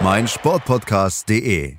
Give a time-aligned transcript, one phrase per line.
[0.00, 1.76] meinsportpodcast.de.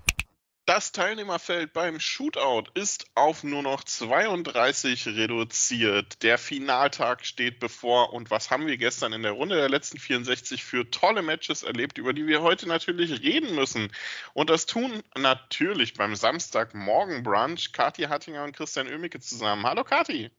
[0.66, 6.23] Das Teilnehmerfeld beim Shootout ist auf nur noch 32 reduziert.
[6.23, 8.13] Der Finaltag steht bevor.
[8.13, 11.99] Und was haben wir gestern in der Runde der letzten 64 für tolle Matches erlebt,
[11.99, 13.91] über die wir heute natürlich reden müssen?
[14.34, 19.67] Und das tun natürlich beim Samstagmorgen Brunch Kathi Hattinger und Christian Oemicke zusammen.
[19.67, 20.31] Hallo Kathi.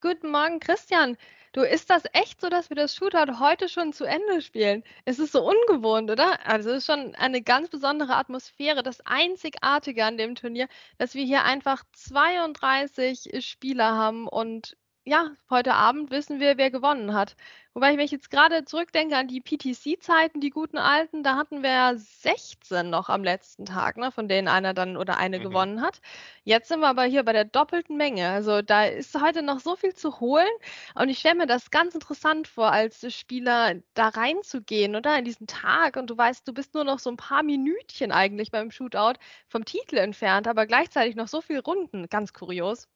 [0.00, 1.16] Guten Morgen, Christian.
[1.52, 4.84] Du, ist das echt so, dass wir das Shootout heute schon zu Ende spielen?
[5.04, 6.44] Es ist so ungewohnt, oder?
[6.46, 11.24] Also es ist schon eine ganz besondere Atmosphäre, das Einzigartige an dem Turnier, dass wir
[11.24, 14.76] hier einfach 32 Spieler haben und
[15.10, 17.34] ja, heute Abend wissen wir, wer gewonnen hat.
[17.74, 21.70] Wobei ich mich jetzt gerade zurückdenke an die PTC-Zeiten, die guten alten, da hatten wir
[21.70, 25.42] ja 16 noch am letzten Tag, ne, von denen einer dann oder eine mhm.
[25.42, 26.00] gewonnen hat.
[26.44, 28.28] Jetzt sind wir aber hier bei der doppelten Menge.
[28.28, 30.46] Also da ist heute noch so viel zu holen.
[30.94, 35.18] Und ich stelle mir das ganz interessant vor, als Spieler da reinzugehen, oder?
[35.18, 35.96] In diesen Tag.
[35.96, 39.14] Und du weißt, du bist nur noch so ein paar Minütchen eigentlich beim Shootout
[39.48, 42.08] vom Titel entfernt, aber gleichzeitig noch so viele Runden.
[42.08, 42.86] Ganz kurios.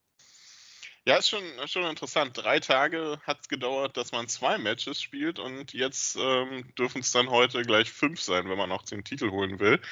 [1.06, 2.32] Ja, ist schon, schon interessant.
[2.34, 7.12] Drei Tage hat es gedauert, dass man zwei Matches spielt und jetzt ähm, dürfen es
[7.12, 9.82] dann heute gleich fünf sein, wenn man noch den Titel holen will.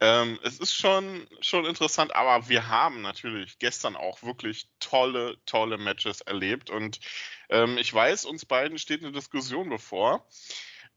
[0.00, 5.78] Ähm, es ist schon, schon interessant, aber wir haben natürlich gestern auch wirklich tolle, tolle
[5.78, 7.00] Matches erlebt und
[7.48, 10.26] ähm, ich weiß, uns beiden steht eine Diskussion bevor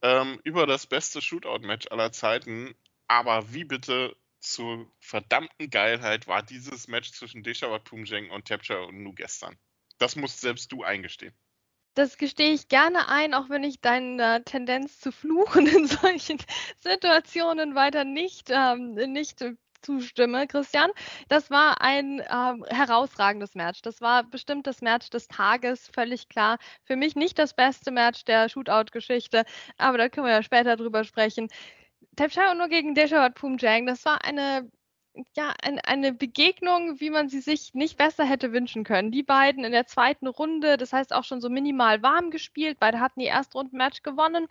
[0.01, 2.75] ähm, über das beste Shootout-Match aller Zeiten.
[3.07, 9.01] Aber wie bitte zur verdammten Geilheit war dieses Match zwischen Deshawat Pumjeng und Tapcha und
[9.01, 9.57] Nu gestern.
[9.97, 11.33] Das musst selbst du eingestehen.
[11.95, 16.39] Das gestehe ich gerne ein, auch wenn ich deiner Tendenz zu fluchen in solchen
[16.79, 19.45] Situationen weiter nicht, ähm, nicht
[19.83, 20.91] zustimme, Christian.
[21.27, 23.81] Das war ein ähm, herausragendes Match.
[23.81, 26.57] Das war bestimmt das Match des Tages, völlig klar.
[26.83, 29.43] Für mich nicht das beste Match der Shootout-Geschichte,
[29.77, 31.49] aber da können wir ja später drüber sprechen.
[32.15, 34.69] Tapchao nur gegen Deshawat Pumjang, das war eine
[35.35, 39.11] ja, ein, eine Begegnung, wie man sie sich nicht besser hätte wünschen können.
[39.11, 42.77] Die beiden in der zweiten Runde, das heißt auch schon so minimal warm gespielt.
[42.79, 44.47] Beide hatten die Erstrunden-Match gewonnen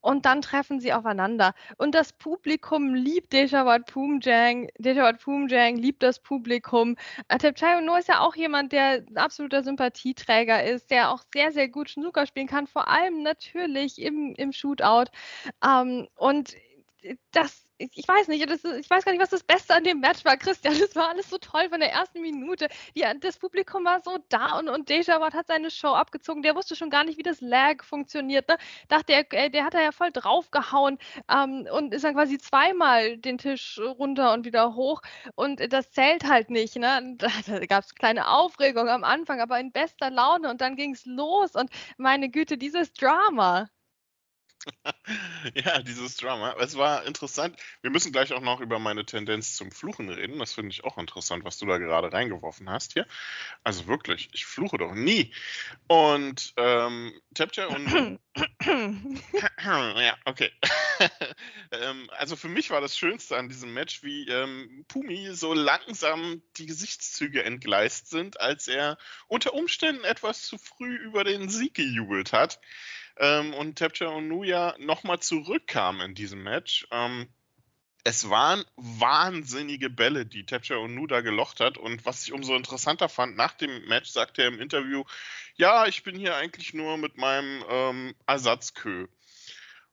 [0.00, 1.54] und dann treffen sie aufeinander.
[1.78, 4.68] Und das Publikum liebt Dejawat Pumjang.
[4.78, 6.96] Dejawat Pumjang liebt das Publikum.
[7.28, 11.68] Tepchai No ist ja auch jemand, der ein absoluter Sympathieträger ist, der auch sehr, sehr
[11.68, 15.10] gut Snooker spielen kann, vor allem natürlich im, im Shootout.
[15.64, 16.54] Ähm, und
[17.32, 20.24] das ich weiß nicht, das, ich weiß gar nicht, was das Beste an dem Match
[20.24, 20.74] war, Christian.
[20.82, 22.68] Das war alles so toll von der ersten Minute.
[22.96, 26.42] Die, das Publikum war so da und, und Deja Watt hat seine Show abgezogen.
[26.42, 28.48] Der wusste schon gar nicht, wie das Lag funktioniert.
[28.48, 28.56] Ne?
[28.88, 30.98] Dachte er, äh, der hat da ja voll draufgehauen
[31.30, 35.02] ähm, und ist dann quasi zweimal den Tisch runter und wieder hoch.
[35.34, 36.76] Und das zählt halt nicht.
[36.76, 37.16] Ne?
[37.22, 40.92] Da, da gab es kleine Aufregung am Anfang, aber in bester Laune und dann ging
[40.92, 41.54] es los.
[41.54, 43.68] Und meine Güte, dieses Drama.
[45.54, 46.54] ja, dieses Drama.
[46.60, 47.56] Es war interessant.
[47.80, 50.38] Wir müssen gleich auch noch über meine Tendenz zum Fluchen reden.
[50.38, 53.06] Das finde ich auch interessant, was du da gerade reingeworfen hast hier.
[53.64, 55.32] Also wirklich, ich fluche doch nie.
[55.88, 58.18] Und ähm, Tapcha und.
[59.64, 60.50] ja, okay.
[61.72, 66.42] ähm, also für mich war das Schönste an diesem Match, wie ähm, Pumi so langsam
[66.56, 68.98] die Gesichtszüge entgleist sind, als er
[69.28, 72.60] unter Umständen etwas zu früh über den Sieg gejubelt hat
[73.18, 76.86] ähm, und Tapcha und Nuya nochmal zurückkamen in diesem Match.
[76.90, 77.28] Ähm,
[78.04, 81.78] es waren wahnsinnige Bälle, die Tapcha und Nu da gelocht hat.
[81.78, 85.04] Und was ich umso interessanter fand, nach dem Match sagte er im Interview,
[85.54, 89.06] ja, ich bin hier eigentlich nur mit meinem ähm, Ersatzkö.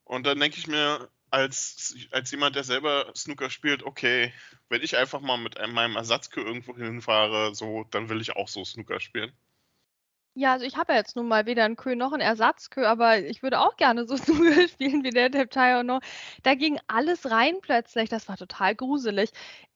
[0.06, 4.34] Und dann denke ich mir, als, als jemand, der selber Snooker spielt, okay,
[4.70, 8.66] wenn ich einfach mal mit meinem Ersatzkö irgendwo hinfahre, so, dann will ich auch so
[8.66, 9.32] Snooker spielen.
[10.36, 13.18] Ja, also ich habe ja jetzt nun mal weder einen Kö noch einen Ersatzkö, aber
[13.20, 16.00] ich würde auch gerne so Snooker spielen wie der Teptai No.
[16.44, 18.10] Da ging alles rein plötzlich.
[18.10, 19.32] Das war total gruselig.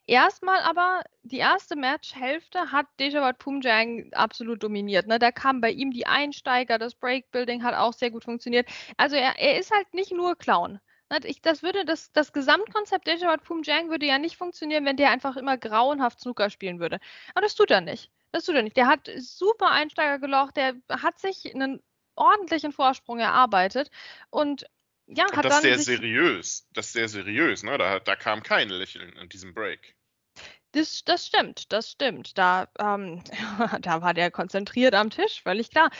[0.05, 5.07] Erstmal aber, die erste Matchhälfte hat Dejawat Pumjang absolut dominiert.
[5.07, 5.17] Ne?
[5.19, 8.67] Da kamen bei ihm die Einsteiger, das Breakbuilding hat auch sehr gut funktioniert.
[8.97, 10.79] Also er, er ist halt nicht nur Clown.
[11.09, 11.19] Ne?
[11.25, 15.37] Ich, das würde das, das Gesamtkonzept Dejawat Pumjang würde ja nicht funktionieren, wenn der einfach
[15.37, 16.99] immer grauenhaft Snooker spielen würde.
[17.33, 18.11] Aber das tut er nicht.
[18.33, 18.75] Das tut er nicht.
[18.75, 21.81] Der hat super Einsteiger gelocht, der hat sich einen
[22.15, 23.89] ordentlichen Vorsprung erarbeitet
[24.31, 24.65] und
[25.05, 26.67] ja, Und hat das dann sehr sich seriös.
[26.73, 27.77] Das sehr seriös, ne?
[27.77, 29.95] Da, da kam kein Lächeln in diesem Break.
[30.73, 32.35] Das, das stimmt, das stimmt.
[32.35, 33.21] Da, ähm,
[33.81, 35.91] da war der konzentriert am Tisch, völlig klar.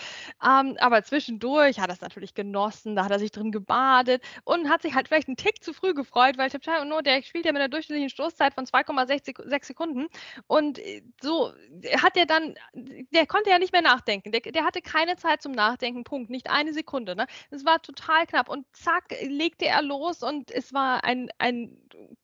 [0.44, 4.70] Ähm, aber zwischendurch hat er es natürlich genossen, da hat er sich drin gebadet und
[4.70, 7.46] hat sich halt vielleicht einen Tick zu früh gefreut, weil Tipchai und No, der spielt
[7.46, 10.08] ja mit einer durchschnittlichen Stoßzeit von 2,6 Sekunden.
[10.48, 11.54] Und äh, so
[12.02, 14.32] hat er dann, der konnte ja nicht mehr nachdenken.
[14.32, 16.32] Der, der hatte keine Zeit zum Nachdenken, Punkt.
[16.32, 17.16] Nicht eine Sekunde.
[17.16, 17.28] Ne?
[17.64, 18.50] War total knapp.
[18.50, 21.78] Und zack, legte er los und es war ein, ein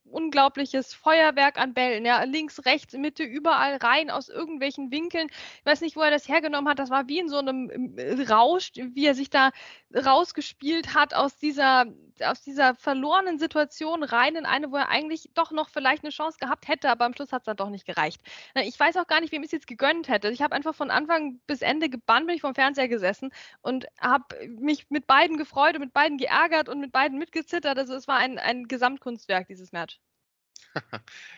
[0.10, 2.06] unglaubliches Feuerwerk an Bällen.
[2.06, 5.28] Ja, links, rechts, Mitte, überall rein aus irgendwelchen Winkeln.
[5.60, 6.80] Ich weiß nicht, wo er das hergenommen hat.
[6.80, 9.52] Das war wie in so einem äh, Rausch, wie er sich da
[9.96, 11.86] rausgespielt hat aus dieser,
[12.22, 16.38] aus dieser verlorenen Situation rein in eine, wo er eigentlich doch noch vielleicht eine Chance
[16.40, 18.22] gehabt hätte, aber am Schluss hat es dann doch nicht gereicht.
[18.56, 20.30] Ich weiß auch gar nicht, wem ich es jetzt gegönnt hätte.
[20.30, 23.32] Ich habe einfach von Anfang bis Ende gebannt, bin ich vom Fernseher gesessen
[23.62, 27.78] und habe mich mit beiden gefreut und mit beiden geärgert und mit beiden mitgezittert.
[27.78, 29.99] Also es war ein, ein Gesamtkunstwerk, dieses Match.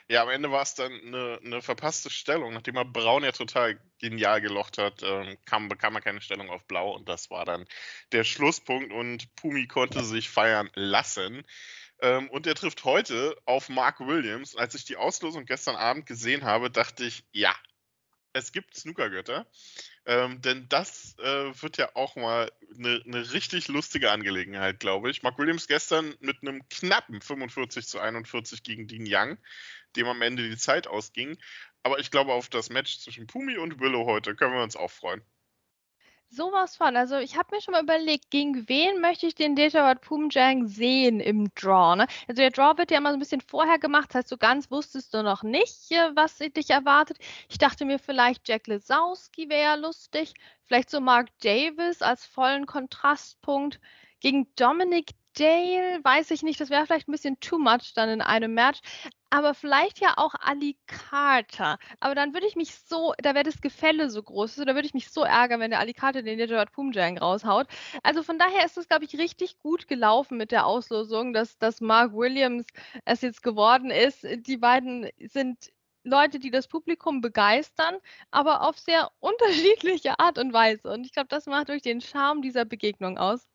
[0.08, 2.54] Ja, am Ende war es dann eine, eine, verpasste Stellung.
[2.54, 6.66] Nachdem er Braun ja total genial gelocht hat, ähm, kam, bekam er keine Stellung auf
[6.66, 7.66] Blau und das war dann
[8.12, 11.44] der Schlusspunkt und Pumi konnte sich feiern lassen.
[12.02, 14.56] Ähm, und er trifft heute auf Mark Williams.
[14.56, 17.56] Als ich die Auslosung gestern Abend gesehen habe, dachte ich, ja,
[18.34, 19.46] es gibt Snookergötter.
[20.06, 25.22] Ähm, denn das äh, wird ja auch mal eine ne richtig lustige Angelegenheit, glaube ich.
[25.22, 29.38] Mark Williams gestern mit einem knappen 45 zu 41 gegen Dean Young,
[29.96, 31.38] dem am Ende die Zeit ausging.
[31.84, 34.92] Aber ich glaube, auf das Match zwischen Pumi und Willow heute können wir uns auch
[34.92, 35.22] freuen.
[36.34, 36.96] Sowas von.
[36.96, 41.20] Also ich habe mir schon mal überlegt, gegen wen möchte ich den Dejawat Pumjang sehen
[41.20, 41.98] im Draw.
[41.98, 42.08] Ne?
[42.26, 44.72] Also der Draw wird ja immer so ein bisschen vorher gemacht, das heißt, so ganz
[44.72, 47.18] wusstest du noch nicht, äh, was dich erwartet.
[47.50, 50.34] Ich dachte mir vielleicht Jack Lesowski wäre lustig,
[50.64, 53.82] vielleicht so Mark Davis als vollen Kontrastpunkt.
[54.22, 58.22] Gegen Dominic Dale weiß ich nicht, das wäre vielleicht ein bisschen too much dann in
[58.22, 58.80] einem Match.
[59.30, 61.78] Aber vielleicht ja auch Ali Carter.
[62.02, 64.94] Aber dann würde ich mich so, da wäre das Gefälle so groß, da würde ich
[64.94, 67.68] mich so ärgern, wenn der Ali Carter den Gerard Pumjang raushaut.
[68.04, 71.80] Also von daher ist es, glaube ich, richtig gut gelaufen mit der Auslosung, dass, dass
[71.80, 72.66] Mark Williams
[73.06, 74.28] es jetzt geworden ist.
[74.46, 75.72] Die beiden sind
[76.04, 77.96] Leute, die das Publikum begeistern,
[78.32, 80.92] aber auf sehr unterschiedliche Art und Weise.
[80.92, 83.48] Und ich glaube, das macht durch den Charme dieser Begegnung aus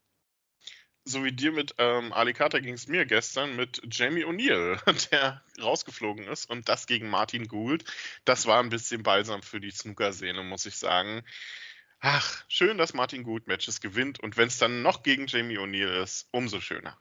[1.07, 4.79] so wie dir mit ähm, Ali Carter ging es mir gestern mit Jamie O'Neill,
[5.11, 7.85] der rausgeflogen ist und das gegen Martin Gould.
[8.25, 11.23] Das war ein bisschen balsam für die Snooker-Szene, muss ich sagen.
[11.99, 16.03] Ach, schön, dass Martin Gould Matches gewinnt und wenn es dann noch gegen Jamie O'Neill
[16.03, 16.99] ist, umso schöner.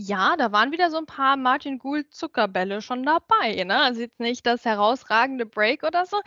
[0.00, 3.64] Ja, da waren wieder so ein paar Martin Gould Zuckerbälle schon dabei.
[3.64, 3.76] Ne?
[3.80, 6.20] Also jetzt nicht das herausragende Break oder so,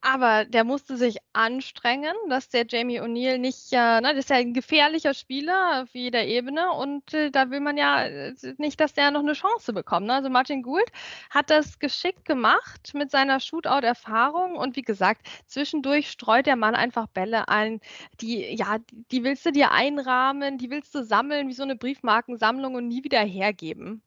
[0.00, 4.36] aber der musste sich anstrengen, dass der Jamie O'Neill nicht, äh, ne, das ist ja
[4.36, 8.94] ein gefährlicher Spieler auf jeder Ebene und äh, da will man ja äh, nicht, dass
[8.94, 10.06] der noch eine Chance bekommt.
[10.06, 10.14] Ne?
[10.14, 10.88] Also Martin Gould
[11.30, 17.08] hat das geschickt gemacht mit seiner Shootout-Erfahrung und wie gesagt, zwischendurch streut der Mann einfach
[17.08, 17.80] Bälle ein,
[18.20, 18.76] die, ja,
[19.10, 23.02] die willst du dir einrahmen, die willst du sammeln, wie so eine Briefmarkensammlung und nie
[23.02, 24.02] wieder wieder hergeben.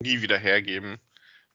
[0.00, 1.00] Nie wieder hergeben.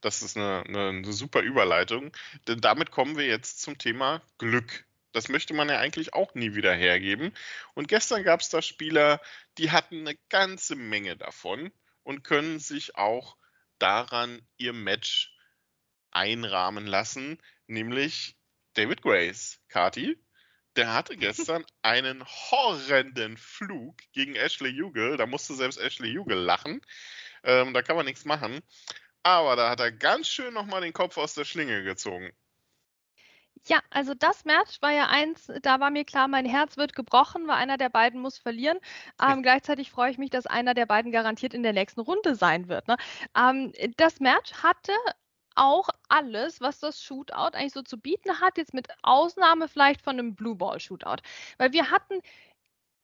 [0.01, 2.11] Das ist eine, eine, eine super Überleitung.
[2.47, 4.85] Denn damit kommen wir jetzt zum Thema Glück.
[5.13, 7.33] Das möchte man ja eigentlich auch nie wieder hergeben.
[7.73, 9.21] Und gestern gab es da Spieler,
[9.57, 11.71] die hatten eine ganze Menge davon
[12.03, 13.37] und können sich auch
[13.79, 15.33] daran ihr Match
[16.11, 17.37] einrahmen lassen,
[17.67, 18.35] nämlich
[18.73, 19.59] David Grace.
[19.69, 20.17] Kati,
[20.75, 25.17] der hatte gestern einen horrenden Flug gegen Ashley Jugel.
[25.17, 26.81] Da musste selbst Ashley Jugel lachen.
[27.43, 28.61] Ähm, da kann man nichts machen.
[29.23, 32.31] Aber da hat er ganz schön nochmal den Kopf aus der Schlinge gezogen.
[33.67, 37.47] Ja, also das Match war ja eins, da war mir klar, mein Herz wird gebrochen,
[37.47, 38.79] weil einer der beiden muss verlieren.
[39.21, 42.69] Ähm, gleichzeitig freue ich mich, dass einer der beiden garantiert in der nächsten Runde sein
[42.69, 42.87] wird.
[42.87, 42.97] Ne?
[43.37, 44.93] Ähm, das Match hatte
[45.55, 50.19] auch alles, was das Shootout eigentlich so zu bieten hat, jetzt mit Ausnahme vielleicht von
[50.19, 51.21] einem Blue Ball Shootout.
[51.57, 52.21] Weil wir hatten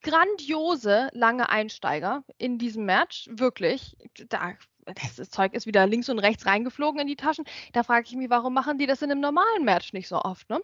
[0.02, 3.98] grandiose lange Einsteiger in diesem Match, wirklich.
[4.30, 4.54] Da
[4.96, 7.46] das Zeug ist wieder links und rechts reingeflogen in die Taschen.
[7.74, 10.50] Da frage ich mich, warum machen die das in einem normalen Match nicht so oft?
[10.50, 10.62] Ne?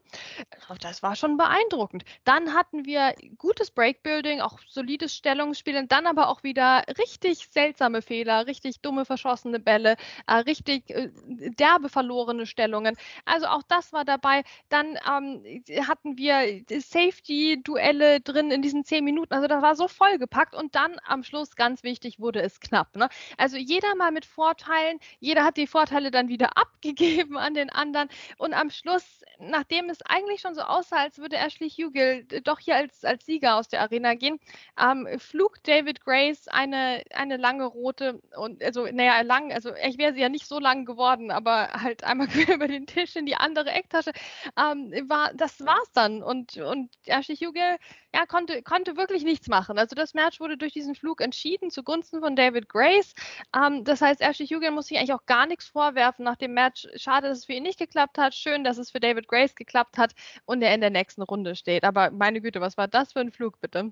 [0.61, 2.03] Also, das war schon beeindruckend.
[2.23, 8.47] Dann hatten wir gutes Breakbuilding, auch solides Stellungsspiel, dann aber auch wieder richtig seltsame Fehler,
[8.47, 9.95] richtig dumme verschossene Bälle,
[10.27, 11.09] äh, richtig äh,
[11.57, 12.95] derbe verlorene Stellungen.
[13.25, 14.43] Also auch das war dabei.
[14.69, 19.33] Dann ähm, hatten wir Safety-Duelle drin in diesen zehn Minuten.
[19.33, 22.95] Also das war so vollgepackt und dann am Schluss, ganz wichtig, wurde es knapp.
[22.95, 23.09] Ne?
[23.37, 24.99] Also jeder mal mit Vorteilen.
[25.19, 28.09] Jeder hat die Vorteile dann wieder abgegeben an den anderen.
[28.37, 32.75] Und am Schluss, nachdem es eigentlich schon so aussah, als würde Ashley Hugel doch hier
[32.75, 34.39] als, als Sieger aus der Arena gehen,
[34.79, 40.13] ähm, flug David Grace eine, eine lange rote und also, naja, lang, also ich wäre
[40.13, 43.71] sie ja nicht so lang geworden, aber halt einmal über den Tisch in die andere
[43.71, 44.11] Ecktasche.
[44.57, 46.23] Ähm, war, das war's dann.
[46.23, 47.77] Und, und Ashley Hugel
[48.13, 49.79] ja, konnte, konnte wirklich nichts machen.
[49.79, 53.13] Also das Match wurde durch diesen Flug entschieden zugunsten von David Grace.
[53.55, 56.87] Ähm, das heißt, Ashley Hugel muss sich eigentlich auch gar nichts vorwerfen nach dem Match.
[56.95, 58.35] Schade, dass es für ihn nicht geklappt hat.
[58.35, 60.13] Schön, dass es für David Grace geklappt hat
[60.45, 61.83] und er in der nächsten Runde steht.
[61.83, 63.91] Aber meine Güte, was war das für ein Flug, bitte?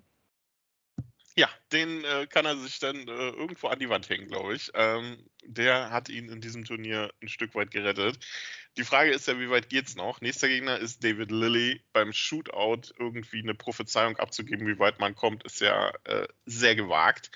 [1.35, 4.69] Ja, den äh, kann er sich dann äh, irgendwo an die Wand hängen, glaube ich.
[4.73, 8.19] Ähm, der hat ihn in diesem Turnier ein Stück weit gerettet.
[8.77, 10.21] Die Frage ist ja, wie weit geht's noch?
[10.21, 11.81] Nächster Gegner ist David Lilly.
[11.91, 17.31] Beim Shootout irgendwie eine Prophezeiung abzugeben, wie weit man kommt, ist ja äh, sehr gewagt.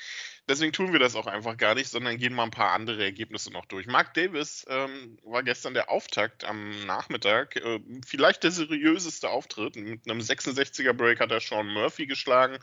[0.48, 3.52] Deswegen tun wir das auch einfach gar nicht, sondern gehen mal ein paar andere Ergebnisse
[3.52, 3.88] noch durch.
[3.88, 7.56] Mark Davis ähm, war gestern der Auftakt am Nachmittag.
[7.56, 9.76] Äh, vielleicht der seriöseste Auftritt.
[9.76, 12.60] Mit einem 66er Break hat er Sean Murphy geschlagen.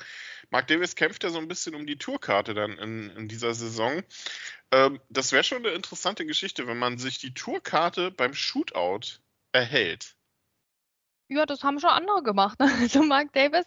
[0.50, 4.02] Mark Davis kämpft ja so ein bisschen um die Tourkarte dann in, in dieser Saison.
[4.72, 9.20] Ähm, das wäre schon eine interessante Geschichte, wenn man sich die Tourkarte beim Shootout
[9.52, 10.16] erhält.
[11.28, 12.58] Ja, das haben schon andere gemacht.
[12.80, 13.64] Also Mark Davis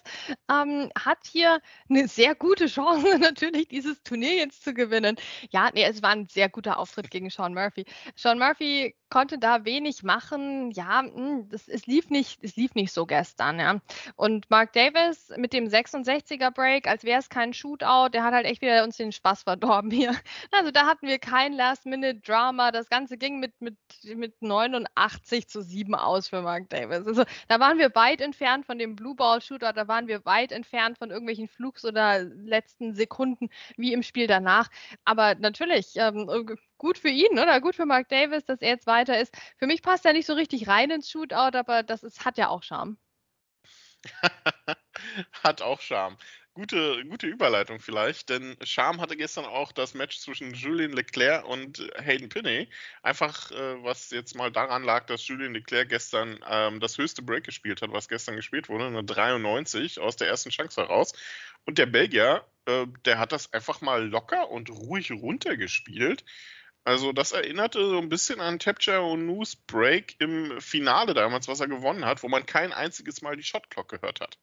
[0.51, 1.59] ähm, hat hier
[1.89, 5.15] eine sehr gute Chance, natürlich dieses Turnier jetzt zu gewinnen.
[5.51, 7.85] Ja, nee, es war ein sehr guter Auftritt gegen Sean Murphy.
[8.15, 10.71] Sean Murphy konnte da wenig machen.
[10.71, 13.59] Ja, hm, das, es, lief nicht, es lief nicht so gestern.
[13.59, 13.79] Ja.
[14.15, 18.45] Und Mark Davis mit dem 66er Break, als wäre es kein Shootout, der hat halt
[18.45, 20.15] echt wieder uns den Spaß verdorben hier.
[20.51, 22.71] Also da hatten wir kein Last-Minute-Drama.
[22.71, 23.77] Das Ganze ging mit, mit,
[24.15, 27.05] mit 89 zu 7 aus für Mark Davis.
[27.05, 30.51] Also da waren wir weit entfernt von dem Blue Ball Shootout, da waren wir weit
[30.51, 34.69] entfernt von irgendwelchen Flugs oder letzten Sekunden wie im Spiel danach.
[35.03, 36.29] Aber natürlich, ähm,
[36.77, 39.35] gut für ihn oder gut für Mark Davis, dass er jetzt weiter ist.
[39.57, 42.49] Für mich passt er nicht so richtig rein ins Shootout, aber das ist, hat ja
[42.49, 42.97] auch Charme.
[45.43, 46.17] hat auch Charme.
[46.53, 51.85] Gute, gute Überleitung vielleicht, denn Charme hatte gestern auch das Match zwischen Julien Leclerc und
[51.97, 52.69] Hayden Pinney.
[53.03, 57.43] Einfach, äh, was jetzt mal daran lag, dass Julien Leclerc gestern ähm, das höchste Break
[57.43, 61.11] gespielt hat, was gestern gespielt wurde, eine 93 aus der ersten Chance heraus.
[61.65, 66.23] Und der Belgier, äh, der hat das einfach mal locker und ruhig runtergespielt.
[66.85, 71.67] Also das erinnerte so ein bisschen an Tapcha Onus Break im Finale damals, was er
[71.67, 74.37] gewonnen hat, wo man kein einziges Mal die Shotclock gehört hat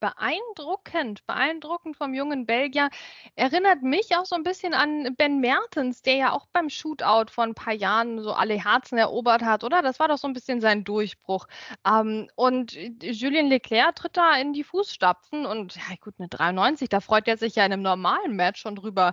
[0.00, 2.88] beeindruckend, beeindruckend vom jungen Belgier.
[3.36, 7.44] Erinnert mich auch so ein bisschen an Ben Mertens, der ja auch beim Shootout vor
[7.44, 9.82] ein paar Jahren so alle Herzen erobert hat, oder?
[9.82, 11.46] Das war doch so ein bisschen sein Durchbruch.
[11.86, 12.72] Ähm, und
[13.02, 17.36] Julien Leclerc tritt da in die Fußstapfen und ja gut, eine 93, da freut er
[17.36, 19.12] sich ja in einem normalen Match schon drüber,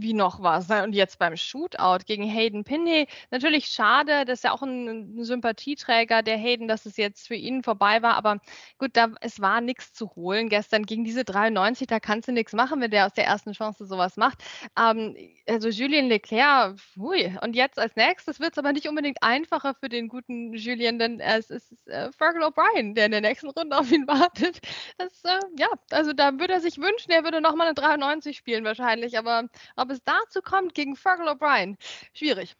[0.00, 0.70] wie noch was.
[0.70, 5.24] Und jetzt beim Shootout gegen Hayden Pinney, natürlich schade, das ist ja auch ein, ein
[5.24, 8.40] Sympathieträger der Hayden, dass es jetzt für ihn vorbei war, aber
[8.78, 12.52] gut, da, es war nichts zu holen gestern gegen diese 93, da kannst du nichts
[12.52, 14.42] machen, wenn der aus der ersten Chance sowas macht.
[14.78, 15.16] Ähm,
[15.48, 17.36] also Julien Leclerc, hui.
[17.42, 21.20] und jetzt als nächstes wird es aber nicht unbedingt einfacher für den guten Julien, denn
[21.20, 24.60] es ist äh, Fergal O'Brien, der in der nächsten Runde auf ihn wartet.
[24.98, 28.64] Das, äh, ja, also da würde er sich wünschen, er würde nochmal eine 93 spielen
[28.64, 31.78] wahrscheinlich, aber ob ob es dazu kommt gegen Fergal O'Brien,
[32.12, 32.54] schwierig.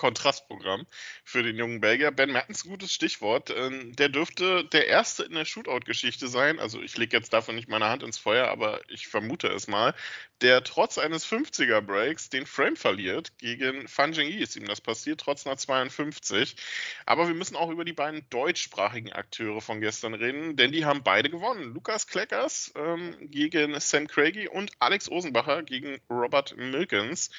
[0.00, 0.86] Kontrastprogramm
[1.24, 2.10] für den jungen Belgier.
[2.10, 3.50] Ben Mertens, gutes Stichwort.
[3.54, 6.58] Ähm, der dürfte der Erste in der Shootout-Geschichte sein.
[6.58, 9.94] Also ich lege jetzt davon nicht meine Hand ins Feuer, aber ich vermute es mal,
[10.40, 13.36] der trotz eines 50er-Breaks den Frame verliert.
[13.36, 16.56] Gegen Fan Zhengyi ist ihm das passiert, trotz einer 52.
[17.04, 21.02] Aber wir müssen auch über die beiden deutschsprachigen Akteure von gestern reden, denn die haben
[21.02, 21.74] beide gewonnen.
[21.74, 27.30] Lukas Kleckers ähm, gegen Sam Craigie und Alex Osenbacher gegen Robert Milkins.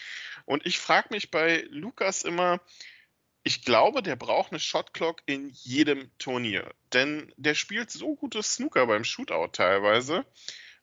[0.46, 2.51] Und ich frage mich bei Lukas immer,
[3.44, 6.74] ich glaube, der braucht eine Shotclock in jedem Turnier.
[6.94, 10.26] Denn der spielt so gutes Snooker beim Shootout teilweise.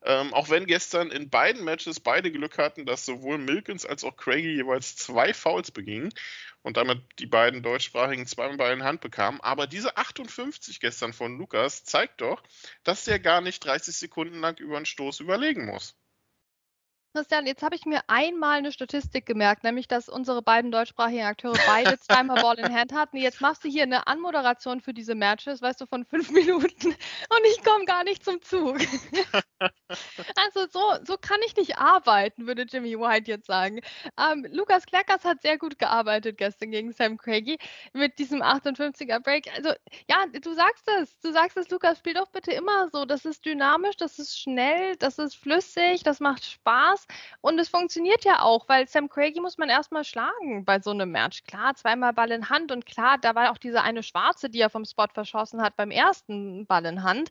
[0.03, 4.17] Ähm, auch wenn gestern in beiden Matches beide Glück hatten, dass sowohl Milkins als auch
[4.17, 6.13] Craigie jeweils zwei Fouls begingen
[6.63, 9.41] und damit die beiden deutschsprachigen zweimal in Hand bekamen.
[9.41, 12.43] Aber diese 58 gestern von Lukas zeigt doch,
[12.85, 15.97] dass der gar nicht 30 Sekunden lang über einen Stoß überlegen muss.
[17.15, 21.57] Christian, jetzt habe ich mir einmal eine Statistik gemerkt, nämlich, dass unsere beiden deutschsprachigen Akteure
[21.67, 23.17] beide zweimal Ball in Hand hatten.
[23.17, 27.47] Jetzt machst du hier eine Anmoderation für diese Matches, weißt du, von fünf Minuten und
[27.51, 28.79] ich komme gar nicht zum Zug.
[30.37, 33.81] also so, so kann ich nicht arbeiten, würde Jimmy White jetzt sagen.
[34.21, 37.59] Ähm, Lukas Kleckers hat sehr gut gearbeitet gestern gegen Sam Craigie
[37.95, 39.51] mit diesem 58er Break.
[39.57, 39.71] Also
[40.11, 43.07] ja, du sagst es, du sagst es, Lukas, spiel doch bitte immer so.
[43.07, 47.07] Das ist dynamisch, das ist schnell, das ist flüssig, das macht Spaß Lukas.
[47.41, 51.11] Und es funktioniert ja auch, weil Sam Craigie muss man erstmal schlagen bei so einem
[51.11, 51.45] Match.
[51.45, 54.71] Klar, zweimal Ball in Hand und klar, da war auch diese eine Schwarze, die er
[54.71, 57.31] vom Spot verschossen hat beim ersten Ball in Hand.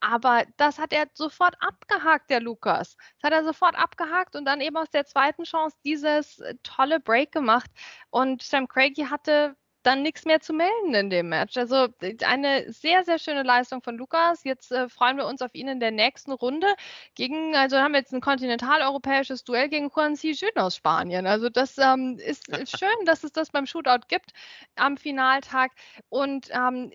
[0.00, 2.96] Aber das hat er sofort abgehakt, der Lukas.
[3.20, 7.32] Das hat er sofort abgehakt und dann eben aus der zweiten Chance dieses tolle Break
[7.32, 7.70] gemacht.
[8.10, 9.56] Und Sam Craigie hatte
[9.88, 11.56] dann nichts mehr zu melden in dem Match.
[11.56, 11.88] Also
[12.22, 14.44] eine sehr, sehr schöne Leistung von Lukas.
[14.44, 16.66] Jetzt äh, freuen wir uns auf ihn in der nächsten Runde
[17.14, 20.32] gegen, also haben wir jetzt ein kontinentaleuropäisches Duell gegen Juan C.
[20.32, 21.26] Jun aus Spanien.
[21.26, 22.44] Also das ähm, ist
[22.78, 24.32] schön, dass es das beim Shootout gibt
[24.76, 25.72] am Finaltag.
[26.10, 26.92] Und ähm,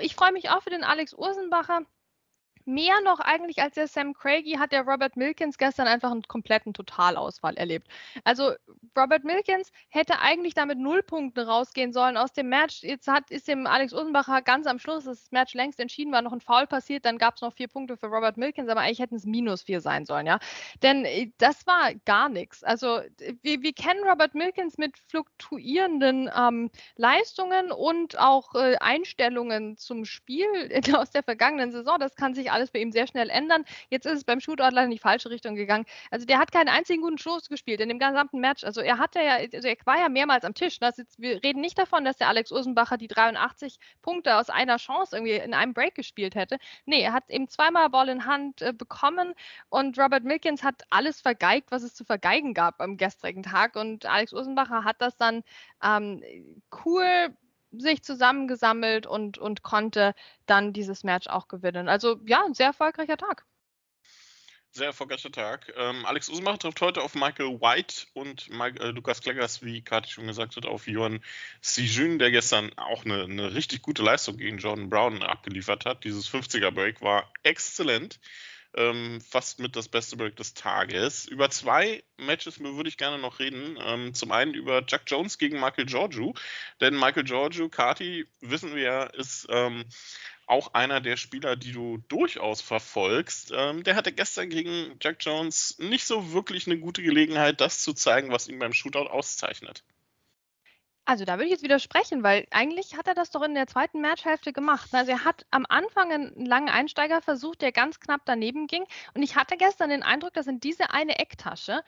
[0.00, 1.82] ich freue mich auch für den Alex Ursenbacher
[2.66, 6.72] mehr noch eigentlich als der Sam Craigie hat der Robert Milkins gestern einfach einen kompletten
[6.72, 7.88] Totalausfall erlebt.
[8.24, 8.52] Also
[8.96, 12.82] Robert Milkins hätte eigentlich damit null Punkte rausgehen sollen aus dem Match.
[12.82, 16.32] Jetzt hat, ist dem Alex Usenbacher ganz am Schluss das Match längst entschieden, war noch
[16.32, 19.16] ein Foul passiert, dann gab es noch vier Punkte für Robert Milkins, aber eigentlich hätten
[19.16, 20.38] es minus vier sein sollen, ja.
[20.82, 22.62] Denn äh, das war gar nichts.
[22.64, 23.00] Also
[23.42, 30.46] wir, wir kennen Robert Milkins mit fluktuierenden ähm, Leistungen und auch äh, Einstellungen zum Spiel
[30.94, 31.98] aus der vergangenen Saison.
[31.98, 33.64] Das kann sich alles bei ihm sehr schnell ändern.
[33.90, 35.84] Jetzt ist es beim Shootout leider in die falsche Richtung gegangen.
[36.10, 38.64] Also der hat keinen einzigen guten Stoß gespielt in dem gesamten Match.
[38.64, 40.80] Also er hatte ja, also er war ja mehrmals am Tisch.
[40.80, 40.92] Ne?
[40.96, 45.16] Jetzt, wir reden nicht davon, dass der Alex Ursenbacher die 83 Punkte aus einer Chance
[45.16, 46.58] irgendwie in einem Break gespielt hätte.
[46.86, 49.34] Nee, er hat eben zweimal Ball in Hand äh, bekommen
[49.68, 53.76] und Robert Milkins hat alles vergeigt, was es zu vergeigen gab am gestrigen Tag.
[53.76, 55.42] Und Alex Ursenbacher hat das dann
[55.82, 56.22] ähm,
[56.84, 57.34] cool
[57.78, 60.14] sich zusammengesammelt und, und konnte
[60.46, 61.88] dann dieses Match auch gewinnen.
[61.88, 63.44] Also ja, ein sehr erfolgreicher Tag.
[64.76, 65.72] Sehr erfolgreicher Tag.
[65.76, 70.10] Ähm, Alex Usmach trifft heute auf Michael White und Mike, äh, Lukas Kleggers, wie Kati
[70.10, 71.22] schon gesagt hat, auf Johan
[71.60, 76.02] Sijun, der gestern auch eine, eine richtig gute Leistung gegen Jordan Brown abgeliefert hat.
[76.02, 78.18] Dieses 50er-Break war exzellent
[78.76, 81.26] ähm, fast mit das beste Break des Tages.
[81.26, 83.78] Über zwei Matches würde ich gerne noch reden.
[83.80, 86.34] Ähm, zum einen über Jack Jones gegen Michael Giorgio,
[86.80, 89.84] denn Michael Giorgio, Kati, wissen wir ja, ist ähm,
[90.46, 93.52] auch einer der Spieler, die du durchaus verfolgst.
[93.54, 97.94] Ähm, der hatte gestern gegen Jack Jones nicht so wirklich eine gute Gelegenheit, das zu
[97.94, 99.84] zeigen, was ihn beim Shootout auszeichnet.
[101.06, 104.00] Also da würde ich jetzt widersprechen, weil eigentlich hat er das doch in der zweiten
[104.00, 104.88] Matchhälfte gemacht.
[104.92, 108.84] Also er hat am Anfang einen langen Einsteiger versucht, der ganz knapp daneben ging.
[109.14, 111.82] Und ich hatte gestern den Eindruck, dass in diese eine Ecktasche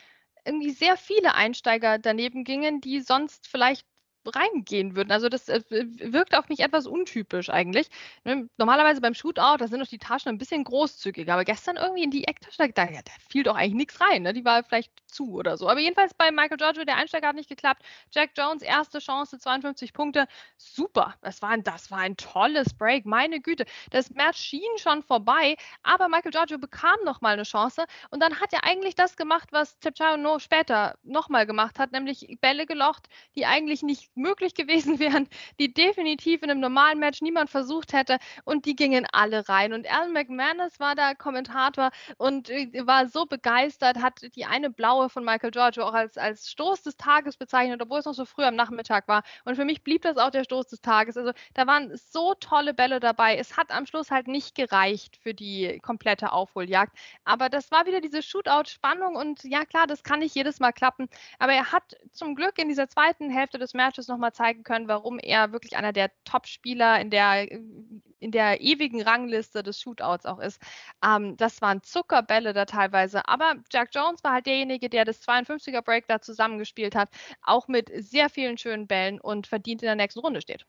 [0.45, 3.87] irgendwie sehr viele Einsteiger daneben gingen, die sonst vielleicht
[4.35, 5.11] reingehen würden.
[5.11, 7.89] Also das äh, wirkt auf mich etwas untypisch eigentlich.
[8.25, 12.05] Ne, normalerweise beim Shootout, da sind doch die Taschen ein bisschen großzügiger, aber gestern irgendwie
[12.05, 12.93] in die Ecktasche, da, da
[13.29, 14.23] fiel doch eigentlich nichts rein.
[14.23, 14.33] Ne?
[14.33, 15.69] Die war vielleicht zu oder so.
[15.69, 17.83] Aber jedenfalls bei Michael Giorgio, der Einsteiger hat nicht geklappt.
[18.13, 20.27] Jack Jones, erste Chance, 52 Punkte.
[20.59, 21.15] Super.
[21.23, 23.07] Das war, ein, das war ein tolles Break.
[23.07, 23.65] Meine Güte.
[23.91, 28.53] Das Match schien schon vorbei, aber Michael Giorgio bekam nochmal eine Chance und dann hat
[28.53, 29.77] er eigentlich das gemacht, was
[30.19, 35.29] No später nochmal gemacht hat, nämlich Bälle gelocht, die eigentlich nicht möglich gewesen wären,
[35.61, 39.73] die definitiv in einem normalen Match niemand versucht hätte und die gingen alle rein.
[39.73, 45.09] Und Alan McManus war da Kommentator und äh, war so begeistert, hat die eine blaue
[45.09, 48.45] von Michael Giorgio auch als, als Stoß des Tages bezeichnet, obwohl es noch so früh
[48.45, 49.23] am Nachmittag war.
[49.45, 51.17] Und für mich blieb das auch der Stoß des Tages.
[51.17, 53.37] Also da waren so tolle Bälle dabei.
[53.37, 56.97] Es hat am Schluss halt nicht gereicht für die komplette Aufholjagd.
[57.25, 61.09] Aber das war wieder diese Shootout-Spannung und ja klar, das kann nicht jedes Mal klappen.
[61.39, 65.19] Aber er hat zum Glück in dieser zweiten Hälfte des Matches nochmal zeigen können, warum
[65.21, 70.61] er wirklich einer der Top-Spieler in der, in der ewigen Rangliste des Shootouts auch ist.
[71.05, 73.29] Ähm, das waren Zuckerbälle da teilweise.
[73.29, 77.11] Aber Jack Jones war halt derjenige, der der das 52er Break da zusammengespielt hat,
[77.43, 80.65] auch mit sehr vielen schönen Bällen und verdient in der nächsten Runde steht.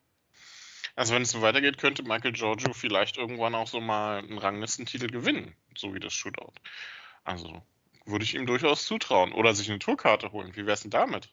[0.98, 5.08] Also wenn es so weitergeht, könnte Michael Giorgio vielleicht irgendwann auch so mal einen Ranglistentitel
[5.08, 6.54] gewinnen, so wie das Shootout.
[7.24, 7.62] Also
[8.06, 9.32] würde ich ihm durchaus zutrauen.
[9.32, 10.54] Oder sich eine Tourkarte holen.
[10.56, 11.30] Wie wäre es denn damit?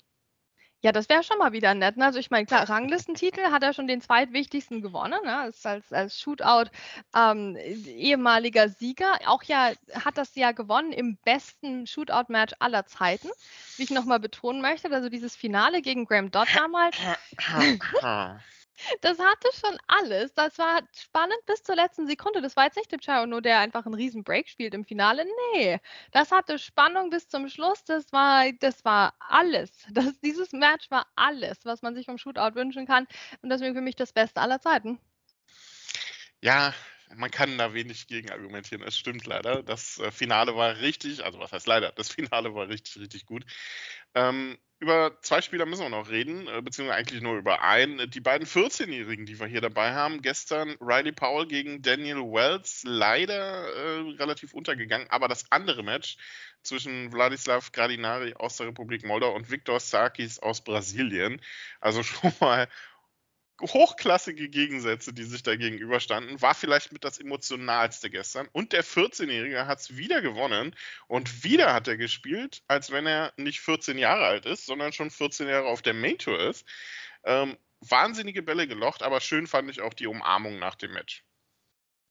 [0.84, 1.96] Ja, das wäre schon mal wieder nett.
[1.96, 2.04] Ne?
[2.04, 5.38] Also ich meine, klar, Ranglistentitel hat er schon den zweitwichtigsten gewonnen, ne?
[5.38, 6.70] als, als, als Shootout
[7.16, 9.18] ähm, ehemaliger Sieger.
[9.24, 13.30] Auch ja hat das ja gewonnen im besten Shootout-Match aller Zeiten,
[13.78, 14.90] wie ich nochmal betonen möchte.
[14.90, 16.98] Also dieses Finale gegen Graham Dodd damals.
[19.00, 20.34] Das hatte schon alles.
[20.34, 22.42] Das war spannend bis zur letzten Sekunde.
[22.42, 25.24] Das war jetzt nicht Charo nur, der einfach einen riesen Break spielt im Finale.
[25.54, 25.78] Nee,
[26.12, 27.84] das hatte Spannung bis zum Schluss.
[27.84, 29.70] Das war, das war alles.
[29.94, 33.06] Das, dieses Match war alles, was man sich vom Shootout wünschen kann.
[33.42, 34.98] Und deswegen für mich das Beste aller Zeiten.
[36.40, 36.74] Ja,
[37.16, 38.82] man kann da wenig gegen argumentieren.
[38.82, 39.62] Es stimmt leider.
[39.62, 41.92] Das äh, Finale war richtig, also was heißt leider?
[41.92, 43.44] Das Finale war richtig, richtig gut.
[44.14, 48.10] Ähm, über zwei Spieler müssen wir noch reden, äh, beziehungsweise eigentlich nur über einen.
[48.10, 50.20] Die beiden 14-Jährigen, die wir hier dabei haben.
[50.20, 55.08] Gestern Riley Powell gegen Daniel Wells, leider äh, relativ untergegangen.
[55.08, 56.18] Aber das andere Match
[56.62, 61.40] zwischen Wladislav Gradinari aus der Republik Moldau und Viktor Sarkis aus Brasilien.
[61.80, 62.68] Also schon mal
[63.60, 68.48] hochklassige Gegensätze, die sich da gegenüberstanden, war vielleicht mit das emotionalste gestern.
[68.52, 70.74] Und der 14-Jährige hat es wieder gewonnen
[71.06, 75.10] und wieder hat er gespielt, als wenn er nicht 14 Jahre alt ist, sondern schon
[75.10, 76.66] 14 Jahre auf der Main Tour ist.
[77.24, 81.24] Ähm, wahnsinnige Bälle gelocht, aber schön fand ich auch die Umarmung nach dem Match.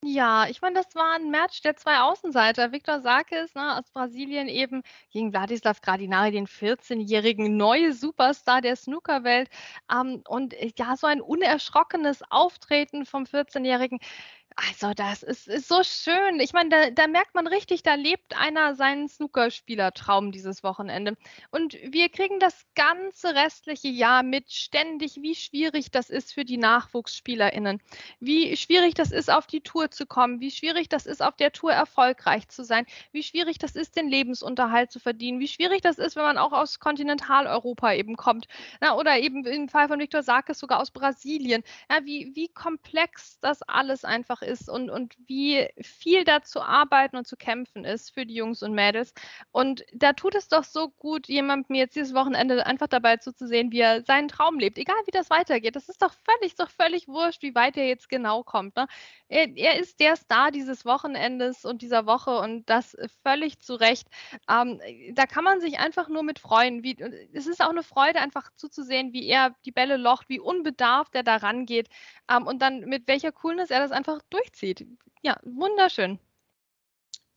[0.06, 2.74] Ja, ich meine, das war ein Match der zwei Außenseiter.
[2.74, 9.50] Viktor Sarkis ne, aus Brasilien eben gegen Wladislav Gradinari, den 14-jährigen neue Superstar der Snookerwelt.
[9.89, 14.00] Ähm, und äh, ja, so ein unerschrockenes Auftreten vom 14-jährigen.
[14.56, 16.39] Also, das ist, ist so schön.
[16.39, 21.18] Ich meine, da, da, merkt man richtig, da lebt einer seinen Snookerspielertraum dieses Wochenende.
[21.50, 26.58] Und wir kriegen das ganze restliche Jahr mit ständig, wie schwierig das ist für die
[26.58, 27.82] NachwuchsspielerInnen.
[28.20, 30.39] Wie schwierig das ist, auf die Tour zu kommen.
[30.39, 32.86] Wie schwierig das ist, auf der Tour erfolgreich zu sein.
[33.12, 35.39] Wie schwierig das ist, den Lebensunterhalt zu verdienen.
[35.39, 38.48] Wie schwierig das ist, wenn man auch aus Kontinentaleuropa eben kommt.
[38.82, 41.63] Na, oder eben im Fall von Viktor Sarkis sogar aus Brasilien.
[41.89, 47.17] Ja, wie, wie komplex das alles einfach ist und, und wie viel da zu arbeiten
[47.17, 49.13] und zu kämpfen ist für die Jungs und Mädels.
[49.51, 53.71] Und da tut es doch so gut, jemandem mir jetzt dieses Wochenende einfach dabei zuzusehen,
[53.71, 55.75] wie er seinen Traum lebt, egal wie das weitergeht.
[55.75, 58.75] Das ist doch völlig, ist doch völlig wurscht, wie weit er jetzt genau kommt.
[58.75, 58.88] Ne?
[59.27, 64.08] Er, er, ist der Star dieses Wochenendes und dieser Woche und das völlig zu Recht.
[64.49, 64.79] Ähm,
[65.13, 66.84] da kann man sich einfach nur mit freuen.
[66.84, 66.95] Wie,
[67.34, 71.23] es ist auch eine Freude, einfach zuzusehen, wie er die Bälle locht, wie unbedarft er
[71.23, 71.89] da rangeht
[72.29, 74.86] ähm, und dann mit welcher Coolness er das einfach durchzieht.
[75.22, 76.19] Ja, wunderschön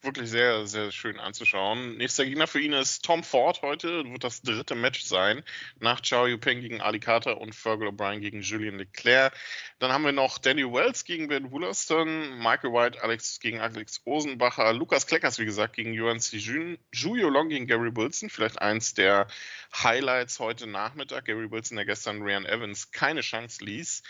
[0.07, 1.97] wirklich sehr, sehr schön anzuschauen.
[1.97, 4.05] Nächster Gegner für ihn ist Tom Ford heute.
[4.05, 5.43] Wird das dritte Match sein.
[5.81, 9.35] Nach Chao Yupeng gegen Ali Carter und Fergal O'Brien gegen Julian Leclerc.
[9.81, 14.73] Dann haben wir noch Danny Wells gegen Ben Wollaston, Michael White Alex gegen Alex Osenbacher,
[14.73, 18.31] Lukas Kleckers, wie gesagt, gegen Yuan Jun, Julio Long gegen Gary Wilson.
[18.31, 19.27] Vielleicht eins der
[19.75, 21.25] Highlights heute Nachmittag.
[21.25, 24.03] Gary Wilson, der gestern Ryan Evans keine Chance ließ.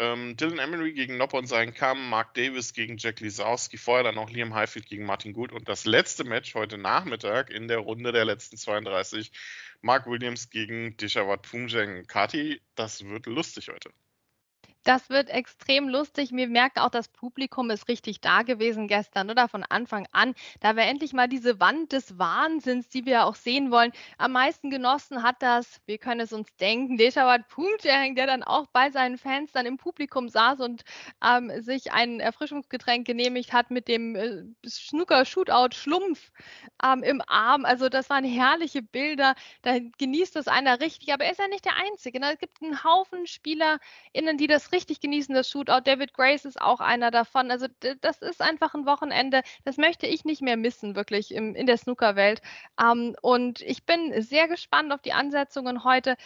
[0.00, 4.14] Ähm, Dylan Emery gegen Nopp und seinen Kamm, Mark Davis gegen Jack Lisowski, vorher dann
[4.14, 8.12] noch Liam Highfield gegen Martin Gould und das letzte Match heute Nachmittag in der Runde
[8.12, 9.32] der letzten 32,
[9.80, 12.06] Mark Williams gegen Dishawat Pumjeng.
[12.06, 13.90] Kati, das wird lustig heute.
[14.84, 16.30] Das wird extrem lustig.
[16.32, 20.34] Wir merken auch, das Publikum ist richtig da gewesen gestern oder von Anfang an.
[20.60, 24.70] Da wir endlich mal diese Wand des Wahnsinns, die wir auch sehen wollen, am meisten
[24.70, 29.18] genossen hat das, wir können es uns denken, Deshawat Pumtjang, der dann auch bei seinen
[29.18, 30.84] Fans dann im Publikum saß und
[31.24, 36.30] ähm, sich ein Erfrischungsgetränk genehmigt hat mit dem äh, Snooker-Shootout-Schlumpf
[36.84, 37.64] ähm, im Arm.
[37.64, 39.34] Also das waren herrliche Bilder.
[39.62, 41.12] Da genießt das einer richtig.
[41.12, 42.20] Aber er ist ja nicht der Einzige.
[42.20, 42.32] Ne?
[42.32, 45.82] Es gibt einen Haufen SpielerInnen, die das richtig genießen, das Shootout.
[45.84, 47.50] David Grace ist auch einer davon.
[47.50, 47.66] Also
[48.00, 51.76] das ist einfach ein Wochenende, das möchte ich nicht mehr missen, wirklich im, in der
[51.76, 52.42] Snookerwelt.
[52.80, 56.16] Ähm, und ich bin sehr gespannt auf die Ansetzungen heute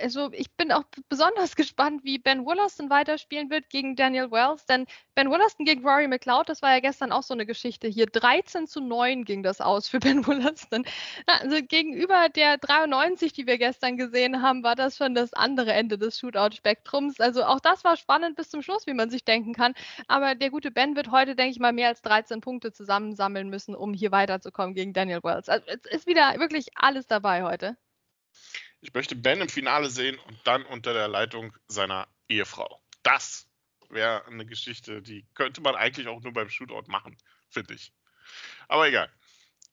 [0.00, 4.86] also ich bin auch besonders gespannt, wie Ben Wollaston weiterspielen wird gegen Daniel Wells, denn
[5.14, 8.06] Ben Wollaston gegen Rory McLeod, das war ja gestern auch so eine Geschichte hier.
[8.06, 10.84] 13 zu 9 ging das aus für Ben Wollaston.
[11.26, 15.98] Also gegenüber der 93, die wir gestern gesehen haben, war das schon das andere Ende
[15.98, 17.20] des Shootout-Spektrums.
[17.20, 19.74] Also auch das war spannend bis zum Schluss, wie man sich denken kann.
[20.08, 23.74] Aber der gute Ben wird heute, denke ich mal, mehr als 13 Punkte zusammensammeln müssen,
[23.74, 25.48] um hier weiterzukommen gegen Daniel Wells.
[25.48, 27.76] Also es ist wieder wirklich alles dabei heute.
[28.80, 32.80] Ich möchte Ben im Finale sehen und dann unter der Leitung seiner Ehefrau.
[33.02, 33.46] Das
[33.90, 37.16] wäre eine Geschichte, die könnte man eigentlich auch nur beim Shootout machen,
[37.48, 37.92] finde ich.
[38.68, 39.10] Aber egal.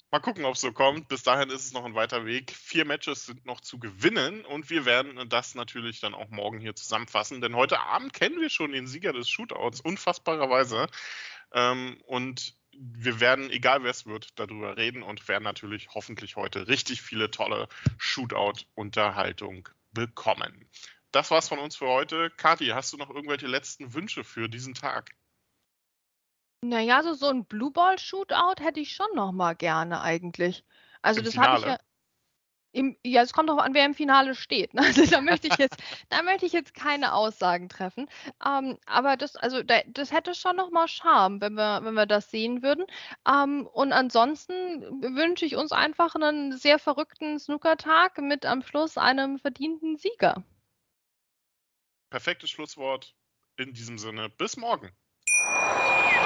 [0.10, 1.10] Mal gucken, ob es so kommt.
[1.10, 2.52] Bis dahin ist es noch ein weiter Weg.
[2.52, 6.76] Vier Matches sind noch zu gewinnen und wir werden das natürlich dann auch morgen hier
[6.76, 10.88] zusammenfassen, denn heute Abend kennen wir schon den Sieger des Shootouts, unfassbarerweise.
[11.52, 16.68] Ähm, und wir werden, egal wer es wird, darüber reden und werden natürlich hoffentlich heute
[16.68, 20.70] richtig viele tolle Shootout-Unterhaltung bekommen.
[21.12, 22.30] Das war's von uns für heute.
[22.30, 25.12] Kathi, hast du noch irgendwelche letzten Wünsche für diesen Tag?
[26.62, 30.66] Naja, so, so ein Blue Ball Shootout hätte ich schon noch mal gerne eigentlich.
[31.02, 31.78] Also Im das habe ich ja.
[32.78, 34.76] Im, ja, es kommt darauf an, wer im Finale steht.
[34.76, 34.82] Ne?
[34.88, 35.78] Also da möchte ich jetzt,
[36.10, 38.08] da möchte ich jetzt keine Aussagen treffen.
[38.46, 42.30] Ähm, aber das, also da, das hätte schon nochmal Charme, wenn wir, wenn wir das
[42.30, 42.86] sehen würden.
[43.28, 49.40] Ähm, und ansonsten wünsche ich uns einfach einen sehr verrückten Snookertag mit am Schluss einem
[49.40, 50.44] verdienten Sieger.
[52.12, 53.16] Perfektes Schlusswort
[53.58, 54.30] in diesem Sinne.
[54.30, 54.92] Bis morgen.